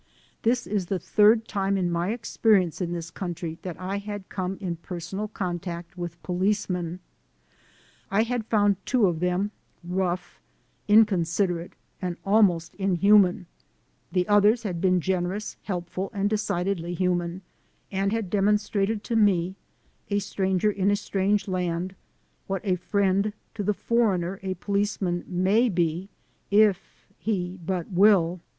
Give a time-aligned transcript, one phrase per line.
[0.41, 4.57] This was the third time in my experience in this country that I had come
[4.59, 7.01] in personal contact with policemen.
[8.09, 10.41] I had found 270 THE SOUL OF AN IMMIGEANT two of them rough,
[11.27, 13.45] inconsiderate and almost in human;
[14.11, 17.43] the others had been generous, helpful and decidedly human,
[17.91, 19.53] and had demonstrated to me,
[20.09, 21.93] a stranger in a strange land,
[22.47, 26.09] what a friend to the "foreigner" a policeman may be
[26.49, 28.39] if he but will.